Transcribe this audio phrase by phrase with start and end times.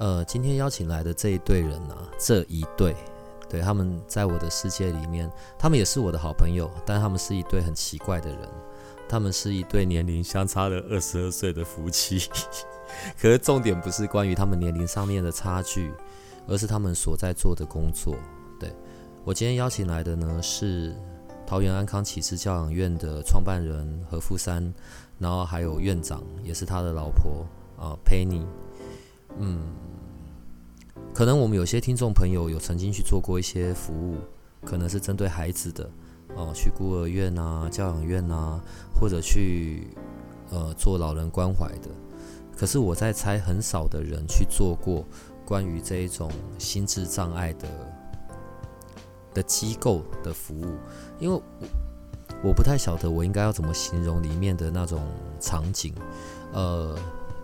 [0.00, 2.96] 呃，今天邀请来的这一对人呢，这一对，
[3.50, 8.48] 对他们在我的世界里面，他们也是我的好朋友，但他们是一对很奇怪的人，
[9.06, 12.18] 他们是一对年龄相差了 二十二岁的夫妻。
[13.20, 15.92] 可是重点不是关于他们年龄上面的差距，
[16.48, 18.16] 而是他们所在做的工作。
[18.58, 18.72] 对
[19.22, 20.96] 我今天邀请来的呢，是
[21.46, 24.72] 桃园安康启智教养院的创办人何富山，
[25.18, 27.46] 然后还有院长，也是他的老婆
[27.78, 28.46] 啊，Penny。
[29.38, 29.60] 嗯，
[31.14, 34.16] 可能我们有些听众朋友有曾经去做过一些服务，
[34.66, 35.88] 可能是针对孩子的，
[36.34, 38.60] 哦，去孤儿院啊、教养院啊，
[38.94, 39.88] 或者去
[40.50, 41.88] 呃做老人关怀的。
[42.56, 45.06] 可是我在猜，很少的人去做过
[45.46, 47.68] 关于这一种心智障碍的
[49.32, 50.66] 的机构的服务，
[51.18, 51.42] 因为我
[52.44, 55.00] 我不太晓得我应该要怎么形容里面的那种
[55.40, 55.94] 场景，
[56.52, 56.94] 呃，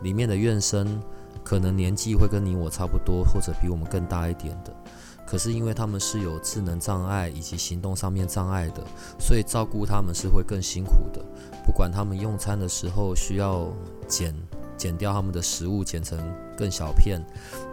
[0.02, 1.00] 里面的院生。
[1.46, 4.74] 可能年纪会跟你我差不多，或者比我们更大一点的。
[5.24, 8.82] 可是因为他们是有智能障碍以及行动上面障碍的，
[9.20, 11.24] 所以照顾他们是会更辛苦的。
[11.64, 13.68] 不管他们用餐的时候需要
[14.08, 14.34] 剪
[14.76, 16.18] 剪掉他们的食物，剪成
[16.56, 17.24] 更小片，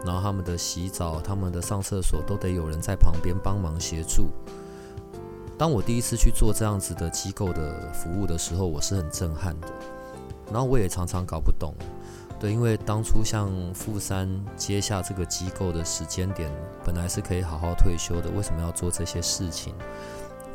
[0.06, 4.28] 然后他们的洗澡、他们的上厕所都得有人在旁边帮忙协助。
[5.58, 9.68] 当我第一次去做这样子的机构的服务的时候，我是很震撼的。
[10.52, 11.74] 然后我也常常搞不懂。
[12.50, 16.50] 因为当初像富山接下这个机构的时间点，
[16.84, 19.74] 本来是可以好好退休的，为什么要做这些事情？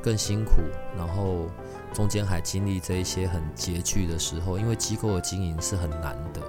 [0.02, 0.62] 更辛苦，
[0.98, 1.48] 然后
[1.94, 6.42] 中间还经历这一些很拮据的时候，因为机构的经营是很难的，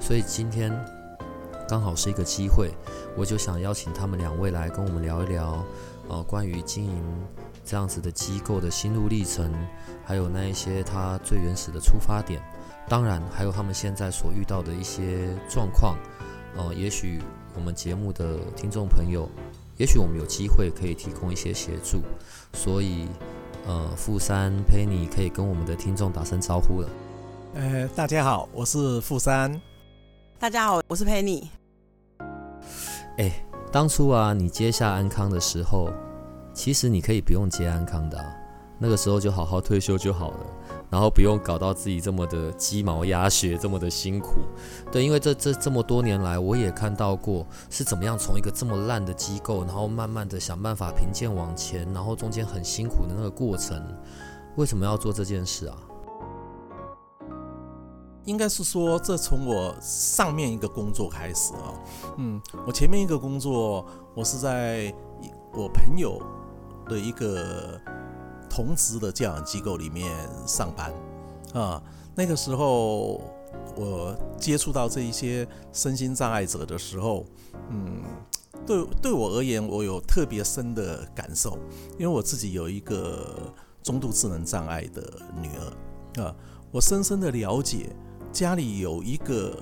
[0.00, 0.72] 所以今天
[1.68, 2.70] 刚好是一个机会，
[3.16, 5.64] 我就想邀请他们两位来跟我们聊一聊，
[6.08, 7.02] 呃，关于经营
[7.64, 9.52] 这样子的机构的心路历程，
[10.04, 12.40] 还有那一些他最原始的出发点。
[12.86, 15.96] 当然，还有他们现在所遇到的一些状况，
[16.56, 17.20] 呃，也许
[17.56, 19.28] 我们节目的听众朋友，
[19.78, 22.02] 也许我们有机会可以提供一些协助，
[22.52, 23.08] 所以，
[23.66, 26.88] 呃，富山陪你可以跟我们的听众打声招呼了。
[27.54, 29.60] 呃，大家好，我是富山。
[30.38, 31.50] 大家好，我是陪你。
[33.16, 33.32] 哎，
[33.72, 35.90] 当初啊，你接下安康的时候，
[36.52, 38.22] 其实你可以不用接安康的，
[38.78, 40.38] 那个时候就好好退休就好了。
[40.94, 44.34] 然后不用搞到自己这么的鸡毛鸭血，这么的辛苦，
[44.92, 53.76] 对，因为这这这么多年来，我也看到过是怎么样从一个这么烂的机构，然后慢慢的想办法平渐往前，然后中间很辛苦的那个过程。
[54.54, 55.76] 为什么要做这件事啊？
[58.24, 61.74] 应该是说，这从我上面一个工作开始啊，
[62.18, 63.84] 嗯，我前面一个工作，
[64.14, 64.94] 我是在
[65.54, 66.22] 我朋友
[66.88, 67.80] 的一个。
[68.54, 70.14] 同职的教养机构里面
[70.46, 70.94] 上班，
[71.52, 71.82] 啊，
[72.14, 73.20] 那个时候
[73.74, 77.26] 我接触到这一些身心障碍者的时候，
[77.70, 78.04] 嗯，
[78.64, 81.58] 对对我而言，我有特别深的感受，
[81.98, 85.02] 因为我自己有一个中度智能障碍的
[85.42, 86.36] 女儿，啊，
[86.70, 87.90] 我深深的了解
[88.30, 89.58] 家里有一个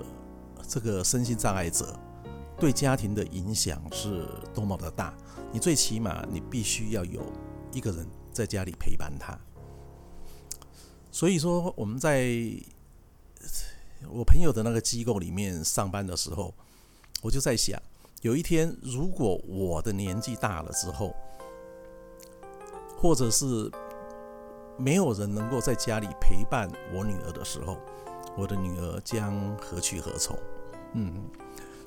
[0.68, 1.98] 这个身心障碍者
[2.58, 5.14] 对家庭的影响是多么的大，
[5.50, 7.22] 你最起码你必须要有
[7.72, 8.06] 一个人。
[8.32, 9.38] 在家里陪伴他，
[11.10, 12.50] 所以说我们在
[14.08, 16.54] 我朋友的那个机构里面上班的时候，
[17.20, 17.80] 我就在想，
[18.22, 21.14] 有一天如果我的年纪大了之后，
[22.96, 23.70] 或者是
[24.78, 27.76] 没有人能够在家里陪伴我女儿的时候，
[28.36, 30.36] 我的女儿将何去何从？
[30.94, 31.28] 嗯，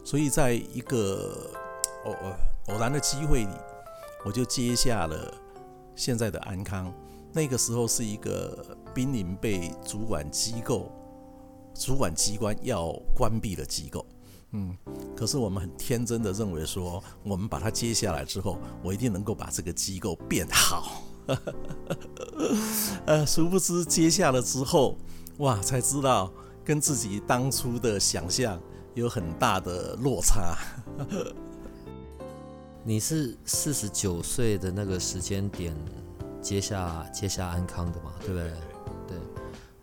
[0.03, 1.51] 所以在一个
[2.05, 2.15] 偶
[2.67, 3.55] 偶然的机会里，
[4.23, 5.41] 我就接下了。
[5.95, 6.93] 现在的安康，
[7.33, 10.91] 那个时候是一个濒临被主管机构、
[11.73, 14.05] 主管机关要关闭的机构。
[14.51, 14.75] 嗯，
[15.17, 21.01] 可是我们很天真的认为说，我们把它接下来之后，我一定能够把这个机构变好。
[23.05, 24.95] 呃，殊不知接下了之后，
[25.39, 26.31] 哇，才知道
[26.63, 28.61] 跟自己当初的想象
[28.93, 30.55] 有很大的落差。
[32.87, 35.75] 你是四十九岁的那个时间点
[36.39, 38.51] 接下接下安康的嘛，对不对？
[39.07, 39.17] 对。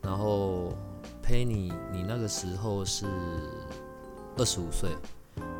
[0.00, 0.72] 然后
[1.20, 3.04] 陪你，你那个时候是
[4.36, 4.88] 二十五岁，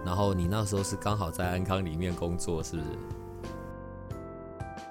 [0.04, 2.86] 然后你那时候是刚好在安康里面工作，是不是？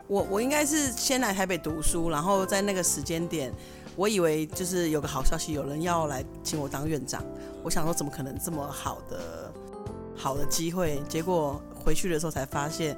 [0.08, 3.54] 我我应该是先来台北读书，然后在那个时间点，
[3.96, 7.24] 我以为就是有个好消息，有人要来请我当院长。
[7.64, 9.51] 我想说，怎么可能这么好的
[10.22, 11.02] 好的机会？
[11.10, 12.96] 结果回去的时候才发现，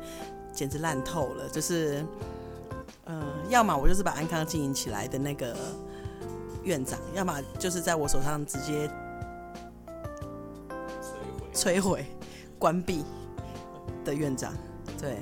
[0.51, 1.47] 简直烂透了。
[1.47, 2.05] 就是，
[3.05, 5.55] 嗯，要么我就是把安康经营起来的那个
[6.63, 8.91] 院长，要么就是在我手上直接
[11.53, 12.05] 摧毁、
[12.59, 13.05] 关闭
[14.03, 14.53] 的院长。
[14.99, 15.19] 对。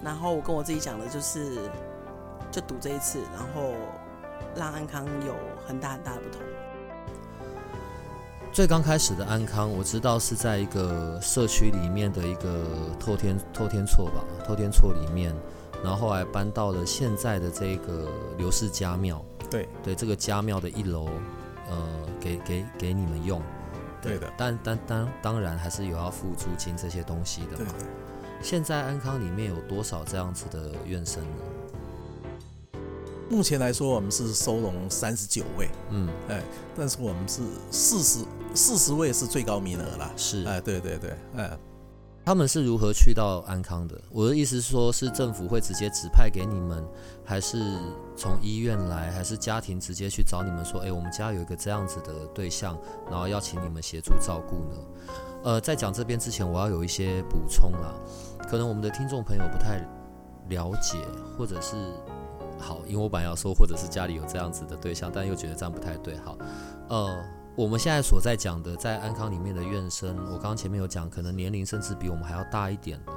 [0.00, 1.58] 然后我跟我自己讲的就是，
[2.52, 3.74] 就赌这一次，然后
[4.54, 5.34] 让安康有
[5.66, 6.40] 很大很大的不同。
[8.52, 12.66] 最刚开始的安康，我知道是在一个社区里面的一个
[13.00, 15.34] 透天透天厝吧，透天厝里面，
[15.82, 19.24] 然后后来搬到了现在的这个刘氏家庙。
[19.50, 21.08] 对对，这个家庙的一楼，
[21.70, 23.40] 呃，给给给你们用。
[24.02, 24.30] 对的。
[24.36, 27.72] 但但当当然还是有要付租金这些东西的嘛。
[28.42, 31.42] 现在安康里面有多少这样子的院生呢？
[33.32, 36.42] 目前来说，我们是收容三十九位，嗯，哎，
[36.76, 37.40] 但是我们是
[37.70, 41.58] 四十四十位是最高名额了，是，哎，对对对，哎，
[42.26, 43.98] 他们是如何去到安康的？
[44.10, 46.86] 我的意思是说，是政府会直接指派给你们，
[47.24, 47.58] 还是
[48.14, 52.78] 从医院来，还是家庭直接去找你们说，哎，我们家有一个这样子的对象，
[53.10, 54.76] 然后要请你们协助照顾呢？
[55.44, 57.94] 呃，在讲这边之前，我要有一些补充啦。
[58.46, 59.78] 可能我们的听众朋友不太
[60.50, 60.98] 了解，
[61.38, 61.74] 或者是
[62.62, 66.16] 好，因为我本来要说，或者是家里有这样子的对象，但又觉得这样不太对。
[66.18, 66.38] 好，
[66.88, 67.22] 呃，
[67.56, 73.12] 我们现在所在讲的，在安康里面的院生，我刚刚前面有讲，可能年龄甚至比我们还要大一点的，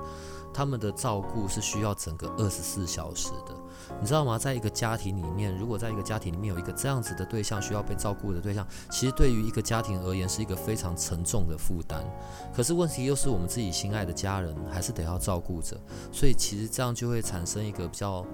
[0.52, 3.56] 他们的照顾是需要整个二十四小时的。
[4.02, 4.36] 你知道吗？
[4.36, 12.04] 在一个家庭里面，如果在一个家庭里面有一个这样子的对象需要被照顾的对象，其实对于一个家庭而言是一个非常沉重的负担。
[12.52, 15.78] 可是问题又是我们自己心爱的家人还是得要照顾着，
[16.12, 18.26] 所以其实这样就会产生一个比较。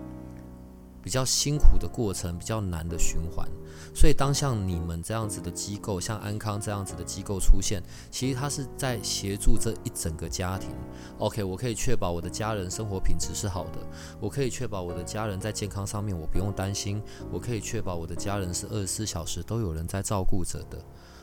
[1.04, 3.48] 比较辛苦的过程，比较难的循环，
[3.94, 7.82] 所以当像你们这样子的机构，像安康这样子的机构出现，
[8.12, 10.70] 其实它是在协助这一整个家庭。
[11.18, 13.80] OK，我可以确保我的家人生活品质是好的，
[14.20, 17.02] 我可以确保我的家人在健康上面我不用担心，
[17.32, 20.78] 我可以确保我的家人是二十四小时都有人在照顾着的。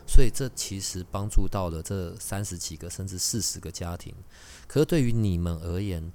[0.07, 4.15] 所以这其实帮助到了这三十几个甚至四十个家庭。
[4.67, 6.11] 可是对于你们而言，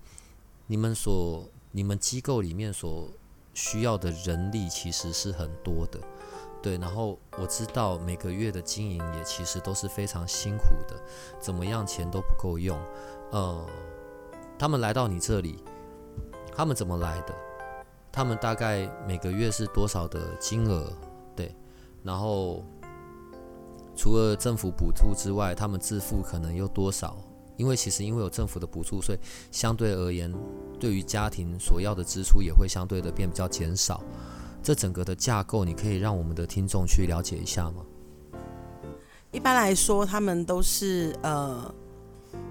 [0.65, 3.07] 你们所你们机构里面所
[3.53, 5.99] 需要的人力其实是很多的，
[6.61, 6.77] 对。
[6.77, 10.95] 然后我知道每个月的经营也其实都是非常辛苦的，
[11.39, 12.77] 怎么样钱都不够用。
[13.31, 13.65] 呃，
[14.57, 15.63] 他们来到你这里，
[16.55, 17.35] 他们怎么来的？
[18.11, 20.91] 他们大概每个月是多少的金额？
[21.35, 21.55] 对。
[22.03, 22.63] 然后
[23.95, 27.17] 除了政府补助之外，他们自付可能又多少？
[27.55, 29.19] 因为其实因为有政府的补助，所以
[29.51, 30.33] 相对而言，
[30.79, 34.03] 对于家庭所要的支出也会相对的变比较减少。
[34.63, 37.85] 这整个的架构，你可以让我们的听众去了解一下吗？
[39.31, 41.73] 一般来说，他们都是呃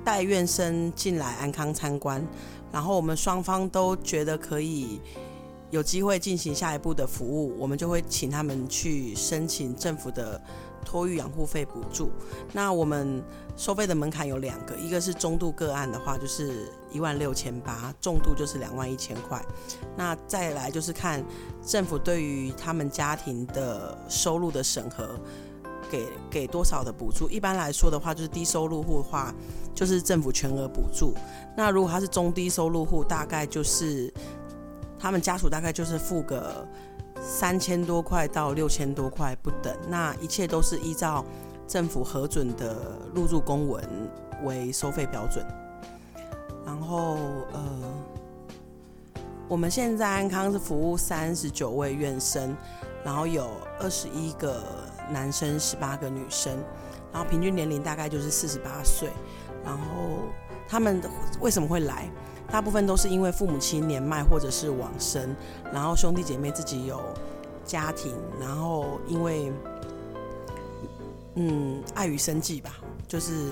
[0.04, 2.24] 带院生进来安康参观，
[2.70, 5.00] 然后我们双方都觉得可以
[5.70, 10.40] 有机会进行下一步的服务，我们就会请他们去申请政府的。
[10.84, 12.10] 托育养护费补助，
[12.52, 13.22] 那我们
[13.56, 19.44] 收费的门槛有两个，一个是中度个案的话，就是一万六千八，重度就是两万一千块。
[19.96, 21.24] 那再来就是看
[21.64, 25.18] 政府对于他们家庭的收入的审核，
[25.90, 27.28] 给给多少的补助。
[27.30, 29.34] 一般来说的话，就是低收入户的话，
[29.74, 31.14] 就是政府全额补助。
[31.56, 34.12] 那如果他是中低收入户，大概就是
[34.98, 36.66] 他们家属大概就是付个。
[37.24, 41.24] 三千多块到六千多块不等，那一切都是依照
[41.68, 43.82] 政府核准的入住公文
[44.42, 45.46] 为收费标准。
[46.66, 47.16] 然后，
[47.52, 47.62] 呃，
[49.48, 52.56] 我们现在安康是服务三十九位院生，
[53.04, 53.48] 然后有
[53.80, 54.62] 二十一个
[55.10, 56.52] 男生，十八个女生，
[57.12, 59.08] 然后平均年龄大概就是四十八岁。
[59.64, 59.84] 然后
[60.68, 61.00] 他们
[61.40, 62.10] 为什么会来？
[62.50, 65.34] 大部分都是因为父母亲年迈或者是往生，
[65.72, 67.00] 然后兄弟姐妹自己有
[67.64, 69.50] 家庭，然后因为
[71.36, 72.76] 嗯碍于生计吧，
[73.08, 73.50] 就是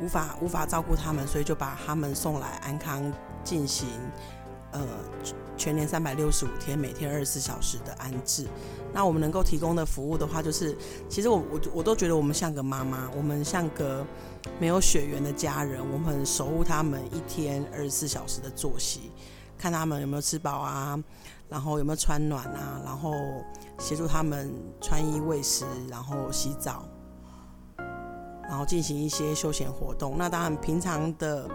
[0.00, 3.12] 无法无法照顾他们，所以就把他们送来安康
[3.42, 3.88] 进行
[4.70, 4.80] 呃
[5.56, 8.46] 全年三百六十五天，每天二十四小时的安置。
[8.92, 10.76] 那我们能够提供的服务的话，就是
[11.08, 14.06] 其实我我我都觉得我们像个妈妈，我们像个
[14.58, 19.10] 没有血缘的家人，我们守护他们一天二十四小时的作息，
[19.58, 20.98] 看他们有没有吃饱啊，
[21.48, 23.12] 然后有没有穿暖啊，然后
[23.78, 26.84] 协助他们穿衣喂食，然后洗澡，
[28.48, 30.16] 然后进行一些休闲活动。
[30.18, 31.48] 那当然，平常的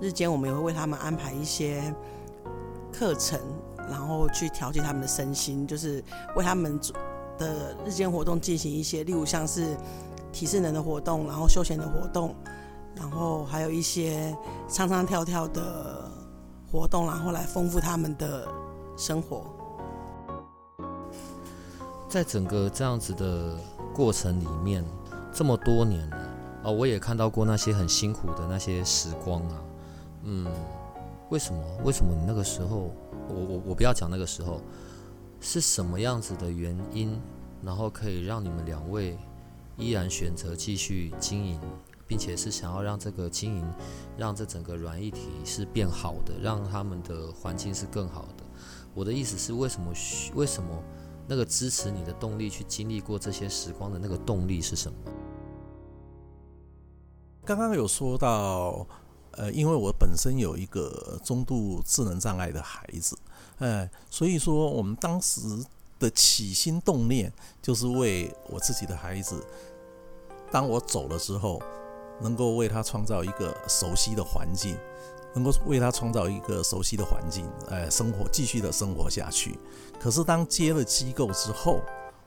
[0.00, 1.94] 日间我们也会为他们安排一些
[2.92, 3.40] 课程，
[3.88, 6.02] 然后去调节他们的身心，就是
[6.36, 6.78] 为他们
[7.38, 9.76] 的日间活动进行一些，例如像是
[10.32, 12.34] 体适能的活动，然后休闲的活动，
[12.94, 14.36] 然后还有一些
[14.68, 16.10] 唱唱跳跳的
[16.70, 18.48] 活动，然后来丰富他们的。
[18.94, 19.46] 生活，
[22.10, 23.56] 在整个这样子的
[23.94, 24.84] 过程里面，
[25.32, 26.16] 这么多年了
[26.62, 29.62] 啊，我也看到过那些很辛苦的那些时光啊。
[30.24, 30.46] 嗯，
[31.30, 31.60] 为什么？
[31.84, 32.90] 为什么你那个时候，
[33.30, 34.60] 我我我不要讲那个时候，
[35.40, 37.18] 是什么样子的原因，
[37.62, 39.16] 然后可以让你们两位
[39.76, 41.60] 依然选择继续经营，
[42.06, 43.72] 并且是想要让这个经营，
[44.16, 48.44] 让这整个软一体是变好的，让他们的环境是更好的。
[48.94, 49.92] 我的意思是，为什么？
[50.34, 50.82] 为什么
[51.26, 54.98] 那个支持你的动力，去经历过这些时光的那个动力是什么？
[57.44, 58.86] 刚刚有说到，
[59.32, 63.18] 呃，因为我本身有一个中度智能障碍的孩子，
[63.58, 65.40] 哎，所以说我们当时
[66.02, 67.32] 的起心动念，
[67.62, 69.42] 就是为我自己的孩子，
[70.50, 71.62] 当我走了之后，
[72.20, 74.76] 能够为他创造一个熟悉的环境。
[75.34, 79.58] 能够为他创造一个熟悉的环境，呃，生活继续的生活下去。
[79.98, 81.80] 可是当接了机构之后，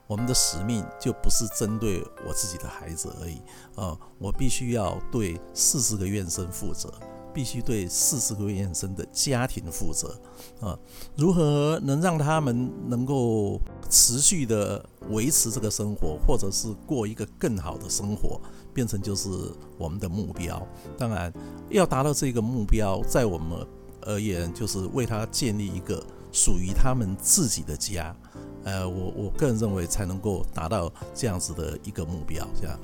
[0.08, 3.40] 我们的使命就不是针对我自己的孩子而已，
[3.76, 6.92] 啊，我必须要对四十个院生负责，
[7.36, 10.18] 必须对四十个院生的家庭负责，
[10.58, 10.74] 啊，
[11.18, 18.40] 如何能让他们能够持续的维持这个生活，或者是过一个更好的生活？
[18.72, 19.28] 变成就是
[19.76, 20.66] 我们的目标。
[20.96, 21.30] 当然，
[21.68, 23.66] 要达到这个目标，在我们
[24.00, 26.02] 而言，就是为他建立一个
[26.32, 28.16] 属于他们自己的家。
[28.64, 32.48] 呃，我我个人认为，才能够达到这样子的一个目标。
[32.58, 32.80] 这样，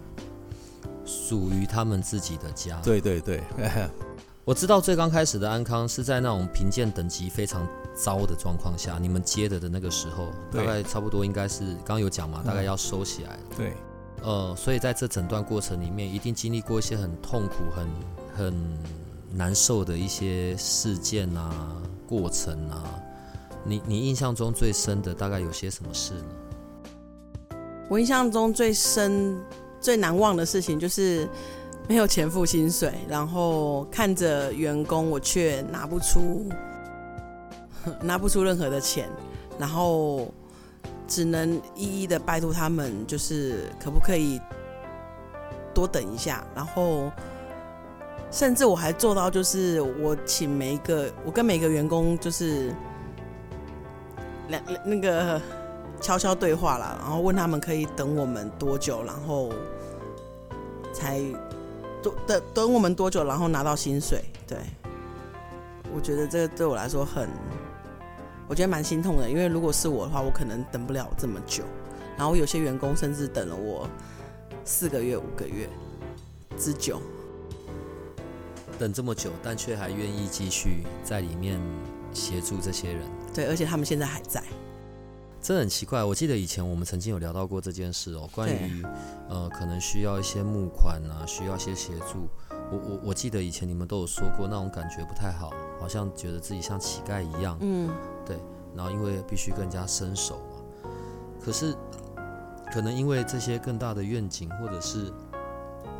[1.06, 2.78] 属于他们自己的家。
[2.82, 3.42] 对对对，
[4.44, 13.40] 我知道最刚开始的安康是在那种贫贱等级非常糟的状况下，你们接的的那个时候，大概差不多应该是刚刚有讲嘛，大概要收起来了。
[13.56, 13.72] 对。
[14.24, 17.88] 呃，所以在这整段过程里面，一定经历过一些很痛苦、很
[18.36, 18.54] 很
[19.32, 21.76] 难受的一些事件啊、
[22.08, 22.82] 过程啊。
[23.64, 27.56] 你你印象中最深的大概有些什么事呢？
[27.88, 29.40] 我印象中最深、
[29.80, 31.28] 最难忘的事情就是
[31.92, 36.48] 没有钱付薪水，然后看着员工，我却拿不出
[38.00, 39.10] 拿不出任何的钱，
[39.58, 40.32] 然后。
[41.08, 44.40] 只能一一的拜托他们，就是可不可以
[45.74, 47.12] 多等一下，然后
[48.30, 52.74] 甚至我还做到，就是我请每一个，我跟每个员工就是
[54.48, 55.38] 两那个
[56.00, 59.50] 悄悄对话了，然后问他们可以等我们多久，然后
[60.94, 61.20] 才
[62.02, 64.24] 多等等我们多久，然后拿到薪水。
[64.46, 64.58] 对，
[65.94, 67.28] 我觉得这个对我来说很。
[68.48, 71.64] 我觉得蛮心痛的，因为如果是我的话，我可能等不了这么久。
[72.18, 73.88] 然后有些员工甚至等了我
[74.64, 75.66] 四个月、五个月
[76.58, 77.00] 之久。
[78.78, 81.58] 等这么久，但却还愿意继续在里面
[82.12, 83.02] 协助这些人。
[83.32, 84.42] 对，而且他们现在还在。
[85.42, 88.80] 真的很奇怪，我记得以前我们曾经有聊到过这件事哦，关于
[89.28, 92.28] 呃可能需要一些募款啊，需要一些协助。
[92.70, 97.58] 我我我记得以前你们都有说过，那种感觉不太好，好像觉得自己像乞丐一样。
[97.60, 97.90] 嗯。
[98.24, 98.38] 对，
[98.76, 100.88] 然后因为必须更加伸手嘛，
[101.40, 101.74] 可是
[102.72, 105.12] 可能因为这些更大的愿景，或者是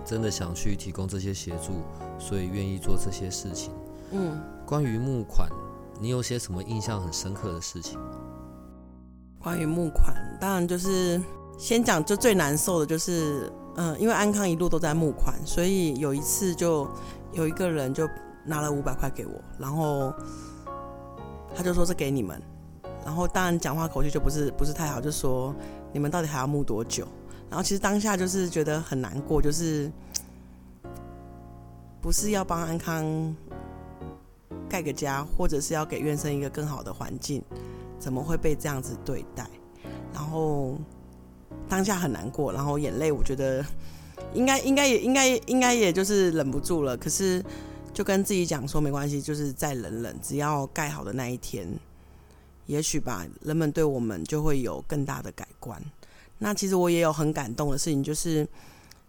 [0.05, 1.83] 真的想去提供这些协助，
[2.17, 3.73] 所以愿意做这些事情。
[4.13, 5.51] 嗯，关于募款，
[6.01, 8.07] 你有些什么印象很深刻的事情吗？
[9.43, 11.21] 关于募款，当然就是
[11.59, 16.89] 先讲，就最难受的就是，嗯，因为安康一路都在募款，所以有一次就
[17.33, 18.09] 有一个人就
[18.45, 20.15] 拿了五百块给我，然后。
[21.55, 22.41] 他就说是给你们，
[23.05, 25.55] 然后当然讲话口气就不是不是太好，就说
[25.93, 27.07] 你们到底还要募多久？
[27.51, 29.93] 然后其实当下就是觉得很难过，就是
[32.01, 33.37] 不是要帮安康
[34.67, 37.45] 盖个家，或者是要给院生一个更好的环境，
[38.03, 39.49] 怎么会被这样子对待？
[40.13, 40.77] 然后
[41.69, 43.65] 当下很难过，然后眼泪我觉得
[44.35, 47.43] 应该应该也应该应该也就是忍不住了，可是。
[47.95, 51.69] 就跟自己讲说没关系，就是再忍忍，只要盖好的那一天，
[52.65, 55.79] 也许吧，人们对我们就会有更大的改观。
[56.39, 58.49] 那其实我也有很感动的事情，就是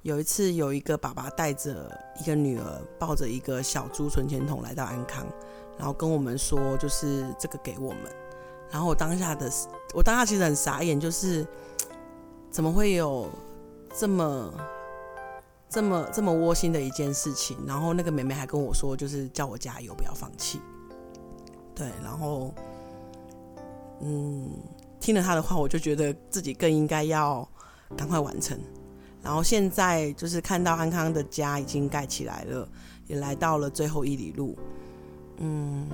[0.01, 5.25] 有一次有一个爸爸带着一个女儿，抱着一个小猪存钱筒来到安康，
[5.77, 8.01] 然后跟我们说，就是这个给我们。
[8.71, 9.51] 然后我当下的
[9.93, 11.45] 我当下其实很傻眼，就是
[12.49, 13.29] 怎么会有
[13.95, 14.53] 这么
[15.69, 17.57] 这么这么窝心的一件事情？
[17.67, 20.59] 然后那个妹妹还跟我说，就是叫我加油，不要放弃。
[21.75, 22.53] 对，然后
[24.01, 24.49] 嗯，
[24.99, 27.47] 听了她的话，我就觉得自己更应该要
[27.95, 28.59] 赶快完成。
[29.21, 32.67] 然后现在就是看到安康的家已经盖起来了，
[33.07, 34.55] 也来到了最后一里路。
[35.37, 35.87] 嗯，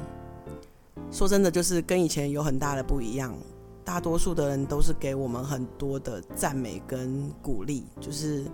[1.11, 3.35] 说真的，就是跟以前有很大的不一样。
[3.83, 8.45] 大多数的人都是给我们很多的赞美跟鼓励，就是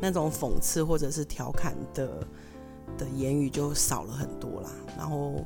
[0.00, 2.26] 那种讽刺或者是调侃的
[2.96, 4.70] 的言语就少了很多啦。
[4.96, 5.44] 然后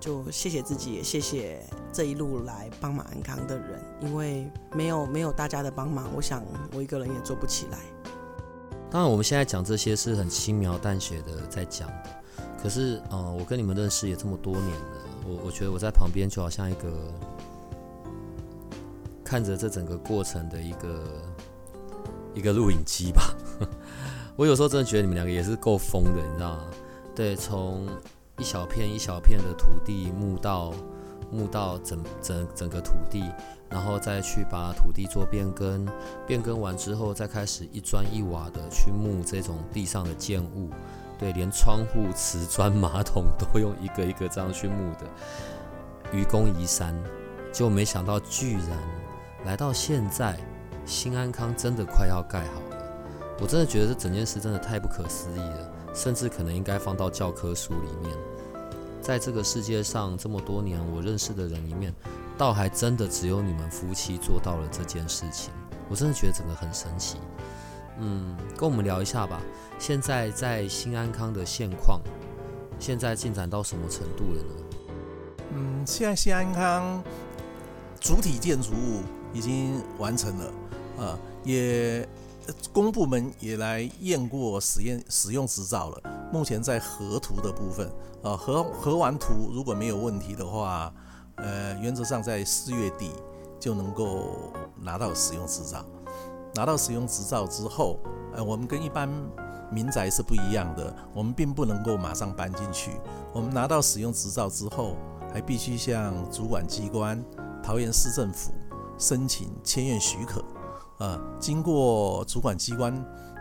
[0.00, 1.62] 就谢谢自己，也谢谢
[1.92, 7.78] 这一路来帮忙安康的人，因为没有没有大家的帮忙，我想我一个人也做不起来。
[8.90, 12.10] 当然，我们现在讲这些是很轻描淡写的在讲的，
[12.62, 17.12] 可是，呃，我跟你们认识也这么多年了，我我觉得我在旁边就好像一个
[19.24, 21.22] 看着这整个过程的一个
[22.34, 23.34] 一个录影机吧。
[24.36, 26.64] 我有时候真的觉得你们两个也是够疯的，你知道吗？
[27.14, 27.86] 对，从
[28.38, 30.72] 一小片一小片的土地墓到
[31.30, 33.24] 墓到整整整个土地。
[33.70, 35.84] 然后再去把土地做变更，
[36.28, 40.70] 变更完之后，再开始一砖一瓦的去木这种地上的建物，
[41.18, 45.06] 对，连窗户、瓷砖、马桶都用一个一个这样去木的，
[46.12, 46.94] 愚公移山，
[47.52, 48.78] 就没想到居然
[49.44, 50.38] 来到现在，
[50.84, 52.84] 新安康真的快要盖好了。
[53.40, 58.16] 我真的觉得这整件事真的太不可思议了，甚至可能应该放到教科书里面。
[59.00, 61.94] 在这个世界上这么多年我认识的人里面。
[62.36, 65.52] 倒还真的只有你们夫妻做到了这件事情，
[65.88, 67.18] 我真的觉得整个很神奇。
[67.98, 69.40] 嗯，跟我们聊一下吧。
[69.78, 72.00] 现在在新安康的现况，
[72.78, 74.54] 现在进展到什么程度了呢？
[75.54, 77.02] 嗯，现在新安康
[78.00, 80.52] 主体建筑物已经完成了，
[80.98, 82.08] 啊，也
[82.72, 86.30] 公部门也来验过实验使用执照了。
[86.32, 87.86] 目前在核图的部分，
[88.22, 90.92] 啊，核核完图如果没有问题的话。
[91.36, 93.10] 呃，原则上在四月底
[93.58, 95.84] 就能够拿到使用执照。
[96.54, 97.98] 拿到使用执照之后，
[98.34, 99.08] 呃，我们跟一般
[99.70, 102.92] 民宅是不一样的，我们并不能够马上搬进去。
[103.32, 104.96] 我们拿到使用执照之后，
[105.32, 107.22] 还必须向主管机关
[107.62, 108.52] 桃园市政府
[108.96, 110.44] 申请签院许可。
[110.98, 112.94] 呃，经过主管机关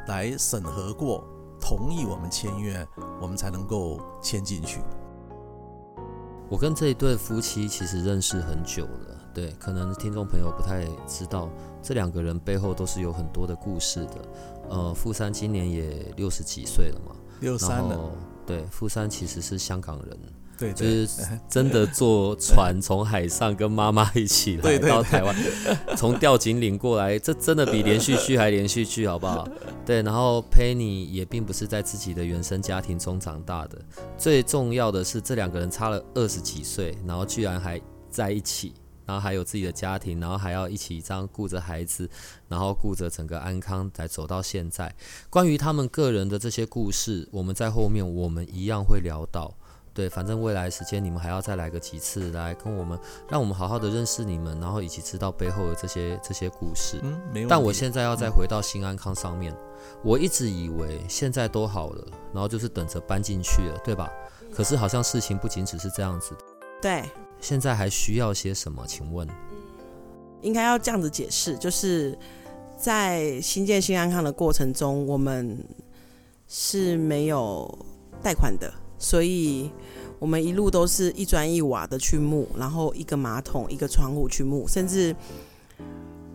[0.08, 1.24] 来审核过，
[1.62, 2.86] 同意我们签约，
[3.22, 4.82] 我们才能够签进去。
[6.50, 11.50] 我跟这一对夫妻其实认识很久了，对，可能听众朋友不太知道，
[11.82, 14.12] 这两个人背后都是有很多的故事的。
[14.70, 18.12] 呃，富山今年也六十几岁了嘛，六三了。
[18.46, 20.18] 对，富山其实是香港人。
[20.56, 21.08] 对，就是
[21.50, 25.36] 真的坐船从海上跟妈妈一起来到台湾，
[25.98, 29.48] 从吊颈岭过来，这真的比连续剧还连续剧，好不好？
[29.84, 33.80] 对，然后 Penny 也并不是在自己的原生家庭中长大的，
[34.16, 38.74] 最重要的是这两个人差了二十几岁，然后居然还在一起，
[39.06, 42.10] 然后还有自己的家庭，然后还要一起这样顾着孩子，
[42.48, 44.94] 然后顾着整个安康，才走到现在。
[45.30, 49.54] 关于他们个人的这些故事，我们在后面我们一样会聊到。
[49.96, 57.00] 对，反正未来时间你们还要再来个几次，来跟我们，让我们好好的认识你们，然后以及知道背后的这些这些故事。
[57.04, 59.56] 嗯，没但我现在要再回到新安康上面，
[60.04, 64.10] 我一直以为现在都好了，然后就是等着搬进去了，对吧？
[64.52, 66.36] 可是好像事情不仅只是这样子。
[66.82, 67.04] 对。
[67.44, 68.86] 现在还需要些什么？
[68.88, 69.28] 请问？
[70.42, 72.18] 应该要这样子解释，就是
[72.78, 75.62] 在新建新安康的过程中，我们
[76.48, 77.78] 是没有
[78.22, 78.74] 贷款的。
[78.98, 79.70] 所以，
[80.20, 85.14] 我们一路都是一砖一瓦的去木，然后一个马桶、一个窗户去木，甚至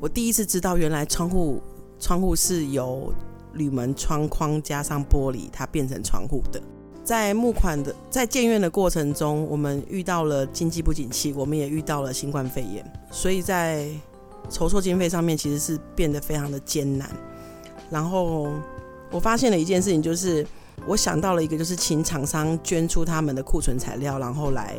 [0.00, 1.62] 我第一次知道，原来窗户
[1.98, 3.10] 窗户是由
[3.54, 6.60] 铝门窗框加上玻璃，它变成窗户的。
[7.08, 13.88] 在募款的在建院的过程中，我们遇到了经济不景气，我们也遇到了新冠肺炎，所以在
[14.50, 17.08] 筹措经费上面其实是变得非常的艰难。
[17.88, 18.52] 然后
[19.10, 20.46] 我发现了一件事情，就是。
[20.86, 24.76] 我想到了一个，就是请厂商捐出他们的库存材料，然后来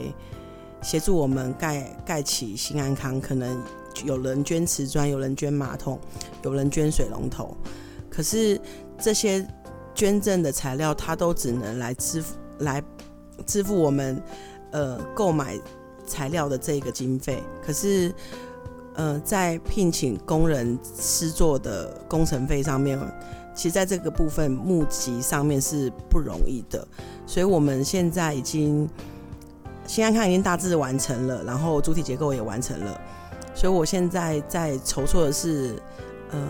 [0.81, 3.19] 协助我们盖盖起新安康。
[3.19, 3.61] 可能
[4.05, 5.99] 有人捐瓷砖，有人捐马桶，
[6.43, 7.55] 有人捐水龙头。
[8.09, 8.59] 可是
[8.97, 9.45] 这些
[9.99, 12.81] 捐赠的材料，它都只能来支付来
[13.45, 14.23] 支付我们
[14.71, 15.59] 呃购买
[16.07, 17.43] 材料的这个经费。
[17.61, 18.13] 可是
[18.93, 22.97] 呃，在聘请工人施作的工程费上面。
[23.53, 26.87] 其实，在这个部分募集上面是不容易的，
[27.25, 28.89] 所以我们现在已经
[29.85, 33.01] 新安康已经大致完成了，然后主体结构也完成了，
[33.53, 35.75] 所以我现在在筹措的是，
[36.31, 36.47] 嗯、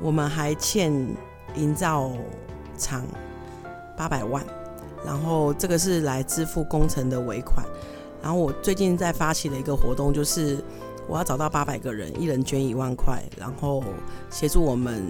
[0.00, 0.92] 我们还欠
[1.54, 2.10] 营造
[2.78, 3.04] 厂
[3.96, 4.44] 八百万，
[5.04, 7.66] 然后这个是来支付工程的尾款。
[8.22, 10.62] 然后我最近在发起的一个活动，就是
[11.08, 13.82] 我要找到八百个人，一人捐一万块，然后
[14.30, 15.02] 协助我们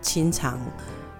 [0.00, 0.60] 清偿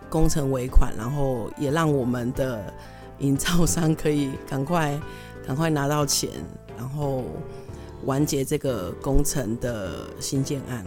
[0.08, 2.72] 工程尾款，然后也让我们的
[3.18, 5.00] 营造商 可以赶快
[5.44, 6.30] 赶快拿到钱，
[6.78, 7.24] 然后
[8.04, 10.86] 完结这个工程的新建案。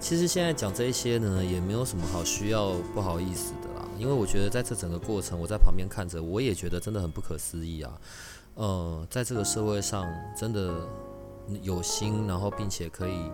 [0.00, 3.65] 其实现在讲这些呢，也没有什么好需要不好意思的，
[3.98, 7.92] 因为我觉得在这整个过程，我在旁边看着，我也觉得真的很不可思议啊。
[8.54, 10.06] 呃，在这个社会上，
[10.36, 10.74] 真的
[11.62, 13.30] 有心，然后并且可以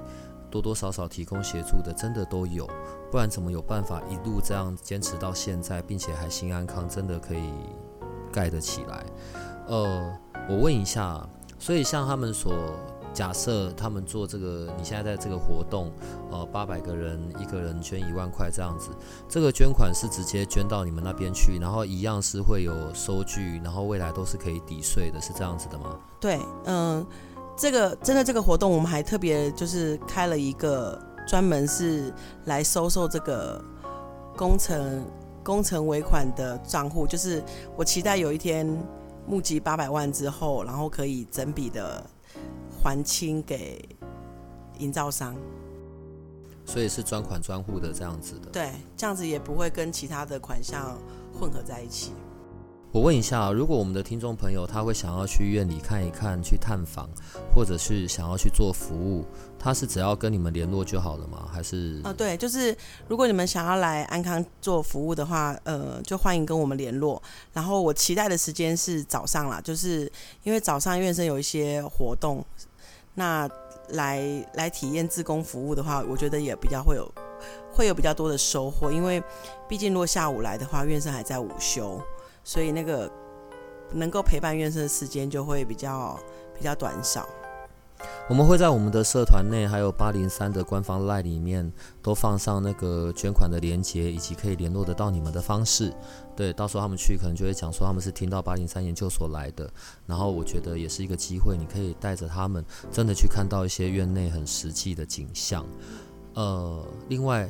[0.50, 2.68] 多多少少提供协助的，真的都有，
[3.10, 7.52] 不然怎么有办法一路这样坚持到现在，并且还心安康，真的可以
[8.32, 9.06] 盖得起来？
[9.68, 11.24] 呃，我问一下，
[11.58, 12.52] 所以像他们所
[13.12, 15.92] 假设他们做这个，你现在在这个活动，
[16.30, 18.90] 呃，八百个人，一个人捐一万块这样子，
[19.28, 25.98] 这个捐款是直接捐到你们那边去，然后一样是会有收据，然后未来都是可以抵税的，是这样子的吗？
[26.18, 27.06] 对，嗯、
[27.56, 30.98] 这个针对这个活动，我们还特别就是开了一个
[31.28, 32.12] 专门是
[32.46, 33.62] 来收受这个
[34.36, 35.04] 工程
[35.44, 37.44] 工程尾款的账户，就是
[37.76, 38.66] 我期待有一天
[39.26, 42.04] 募集八百万之后，然后可以整笔的
[42.82, 43.86] 还清给
[44.78, 45.36] 营造商。
[46.64, 48.50] 所以是专款专户的这样子的。
[48.50, 50.96] 对，这样子也不会跟其他的款项
[51.38, 52.12] 混合在一起。
[52.92, 57.08] 我问一下，如果我们的听众朋友他会想要去院里看一看、去探访，
[57.54, 59.24] 或者是想要去做服务，
[59.58, 61.48] 他是只要跟你们联络就好了吗？
[61.50, 62.76] 还是啊、对，就是
[63.08, 67.20] 如果你们想要来安康做服务的话，呃，就欢迎跟我们联络。
[67.54, 70.10] 然后我期待的时间是早上啦，就是
[70.42, 72.44] 因为早上院生有一些活动，
[73.14, 73.48] 那
[73.90, 74.22] 来
[74.54, 77.06] 来体验自工服务的话，我觉得也比较会有
[77.72, 79.22] 会有比较多的收获，因为
[79.68, 82.00] 毕竟如果下午来的话，院生还在午休，
[82.42, 83.10] 所以那个
[83.92, 86.18] 能够陪伴院生的时间就会比较
[86.54, 87.28] 比较短少。
[88.28, 95.92] 我们会在我们的社团内，还有八零三的官方 LINE 里面，都放上那个捐款的连接，以及可以联络得到你们的方式。
[96.34, 99.70] 对，到时候他们去可能就会讲说他们是听到八零三研究所来的，
[100.06, 105.66] 然后我觉得也是一个机会，你可以带着他们真的去看到一些院内很实际的景象。
[106.34, 107.48] 呃，另外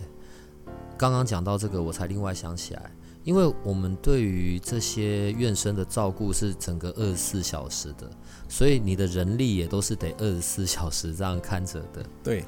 [0.98, 2.90] 刚刚讲到这个，我才另外想起来，
[3.24, 8.10] 因为我们对于这些院生的照顾是整个二十四小时的，
[8.48, 12.44] 所以你的人力也都是得二十四小时这样看着的，对，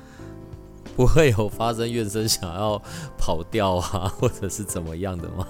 [0.97, 2.81] 不会有发生院生想要
[3.17, 5.47] 跑掉啊， 或者是怎么样的吗？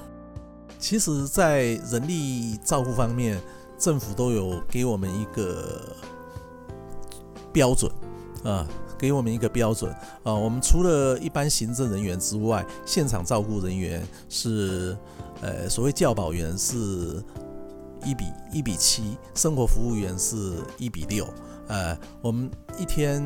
[0.78, 3.40] 其实，在人力照顾方面，
[3.78, 5.96] 政府都有给我们一个
[7.50, 7.90] 标准
[8.44, 8.66] 啊，
[8.98, 10.32] 给我们一个标准啊。
[10.32, 14.96] 我们除了一般行政人员之外，现场照顾人员是
[15.40, 16.76] 呃所谓教保员是
[18.04, 21.26] 一比一比七，生活服务员是一比六。
[21.68, 23.22] 呃，我们一天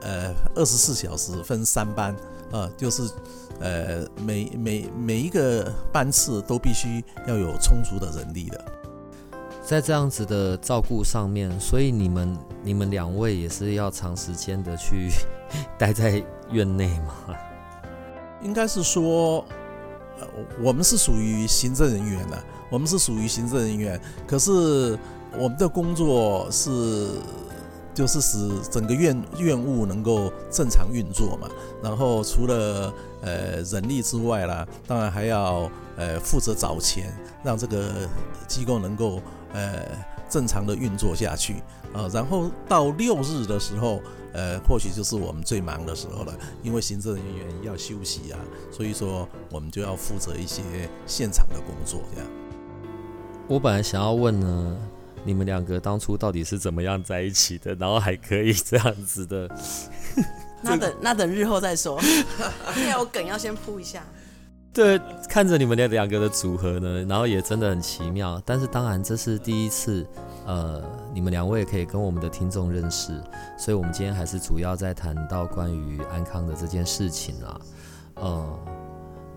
[0.00, 2.16] 呃二十四小时分三班
[2.50, 3.02] 啊，就是
[3.60, 8.64] 呃每每每一个班次都必须要有充足的人力的。
[9.64, 15.08] 在这样子的照顾上面，所以你们你们两位也是要长时间的去
[15.78, 17.14] 待在院内吗？
[18.42, 19.44] 应该是说，
[20.20, 20.26] 呃，
[20.60, 24.98] 我们是属于行政人员的，我们是属于行政人员，可是
[25.38, 27.10] 我们的工作是
[27.94, 31.48] 就是使整个院院务能够正常运作嘛。
[31.80, 37.92] 然后除了呃人力之外啦，当然还要呃负责找钱，让这个
[38.48, 39.20] 机构能够
[39.52, 39.86] 呃
[40.28, 41.62] 正常的运作下去
[41.92, 42.08] 啊。
[42.12, 44.00] 然后到六日的时候。
[44.34, 50.62] 呃，或许就是我们最忙的时候了，因为行政人员要休息啊，所以说我们就要负责一些
[51.06, 52.30] 现场的工作，这样。
[53.46, 54.74] 我本来想要问呢，
[55.22, 59.46] 你们两个当初到底是怎么样在一起的，然后还可以这样子的。
[60.64, 62.00] 那等那等日后再说，
[62.72, 64.02] 现在我梗要先铺一下。
[64.72, 68.40] 对，看着你们的两个的组合呢，然后也真的很奇妙。
[68.46, 70.06] 但是当然这是第一次，
[70.46, 70.82] 呃，
[71.12, 73.22] 你们两位可以跟我们的听众认识，
[73.58, 77.60] 所以我们今天还是主要在谈到关于安康的这件事情啊。
[78.22, 78.58] 嗯，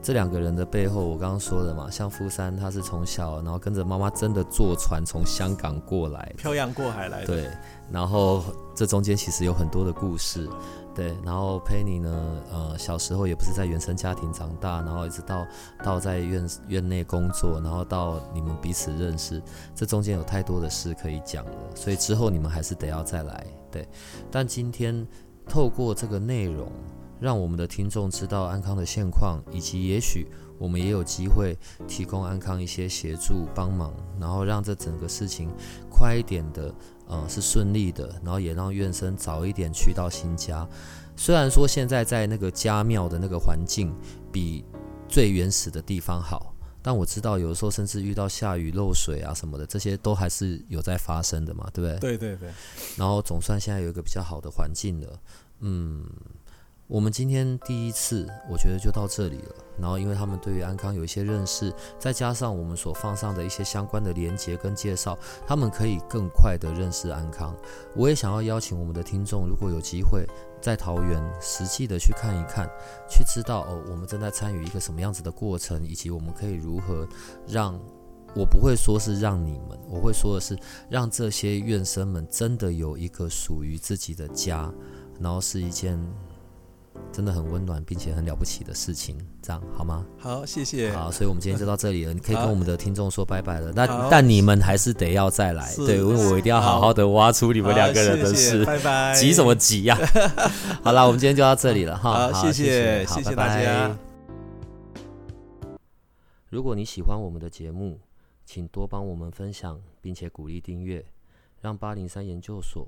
[0.01, 7.27] 这两个人的背后，我刚刚说的嘛，像富山，他是从小然后跟着妈妈真的坐船从香港过来，漂洋过海来的。
[7.27, 7.49] 对，
[7.91, 8.41] 然后
[8.73, 10.47] 这中间其实有很多的故事。
[10.95, 15.45] 对，然后佩妮呢，呃，小时候也不是在原生家庭长大，然后一直到
[15.84, 19.43] 到在院院内工作，然后到你们彼此认识，
[19.75, 23.45] 这中间有太多的事可以讲了，所以之后你们还是得要再来。
[23.69, 23.86] 对，
[24.31, 25.05] 但今天
[25.45, 26.71] 透过这个内容，
[27.19, 30.25] 让我们的听众知道安康的现况，以及也许
[30.58, 31.58] 我们也有机会
[31.89, 35.49] 提供安康一些协助帮忙，然后让这整个事情
[35.91, 36.73] 快一点的。
[37.07, 40.67] 呃，是顺利的，然后也让院生早一点去到新家。
[41.15, 43.93] 虽然说现在在那个家庙的那个环境
[44.31, 44.65] 比
[45.07, 51.99] 最原始的地方好，但我知道有的时候甚至遇到下雨漏水啊什么的，这些都还是有在发生的嘛，对不对？
[51.99, 52.49] 对对对。
[52.97, 55.19] 然后总算现在有一个比较好的环境了，
[55.59, 56.05] 嗯。
[56.87, 59.55] 我们今天第一次，我觉得就到这里了。
[59.79, 65.17] 然后，因为他们对于安康有一些认识，再加上我们所放上的一些相关的连接跟介绍，
[65.47, 67.55] 他们可以更快的认识安康。
[67.95, 70.27] 我也想要邀请我们的听众，如果有机会
[70.61, 72.69] 在桃园实际的去看一看，
[73.09, 77.07] 去知道哦，我们正在参与一个什么样子的过程，以及我们可以如何
[77.47, 77.79] 让，
[78.35, 80.55] 我不会说是让你们，我会说的是
[80.87, 84.71] 让这些院生们真的有一个属于自己的家，
[85.19, 85.99] 然后是一件。
[87.12, 90.05] 真的很温暖，并且很了不起的事情，这样好吗？
[90.17, 90.91] 好，谢谢。
[90.91, 92.13] 好，所以我们今天就到这里了。
[92.13, 93.71] 你可以跟我们的听众说拜拜了。
[93.73, 98.65] 那但你们还是得要再来，对，因为我一定要好好的挖出你们两个人的事。
[98.65, 99.13] 拜拜。
[99.15, 99.97] 急什么急呀？
[100.84, 102.31] 好了，我们今天就到这里了哈。
[102.31, 103.97] 好，谢谢，谢谢大家。
[106.49, 107.99] 如果你喜欢我们的节目，
[108.45, 111.05] 请多帮我们分享，并且鼓励订阅，
[111.62, 112.88] 让八零三研究所